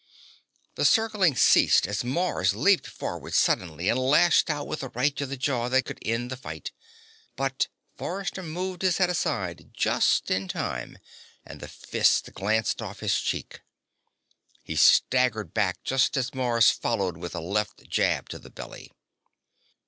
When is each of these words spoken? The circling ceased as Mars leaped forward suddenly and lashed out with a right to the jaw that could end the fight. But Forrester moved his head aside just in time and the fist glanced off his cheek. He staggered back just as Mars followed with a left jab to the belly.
The 0.77 0.83
circling 0.83 1.35
ceased 1.35 1.85
as 1.85 2.03
Mars 2.03 2.55
leaped 2.55 2.87
forward 2.87 3.35
suddenly 3.35 3.87
and 3.87 3.99
lashed 3.99 4.49
out 4.49 4.65
with 4.65 4.81
a 4.81 4.89
right 4.89 5.15
to 5.15 5.27
the 5.27 5.37
jaw 5.37 5.69
that 5.69 5.85
could 5.85 5.99
end 6.01 6.31
the 6.31 6.35
fight. 6.37 6.71
But 7.35 7.67
Forrester 7.97 8.41
moved 8.41 8.81
his 8.81 8.97
head 8.97 9.11
aside 9.11 9.69
just 9.75 10.31
in 10.31 10.47
time 10.47 10.97
and 11.45 11.59
the 11.59 11.67
fist 11.67 12.33
glanced 12.33 12.81
off 12.81 13.01
his 13.01 13.19
cheek. 13.19 13.61
He 14.63 14.75
staggered 14.75 15.53
back 15.53 15.83
just 15.83 16.17
as 16.17 16.33
Mars 16.33 16.71
followed 16.71 17.17
with 17.17 17.35
a 17.35 17.39
left 17.39 17.87
jab 17.87 18.27
to 18.29 18.39
the 18.39 18.49
belly. 18.49 18.91